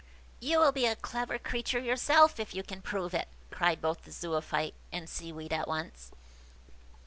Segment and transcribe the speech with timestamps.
[0.39, 4.09] "You will be a clever creature yourself if you can prove it!" cried both the
[4.11, 6.11] Zoophyte and Seaweed at once.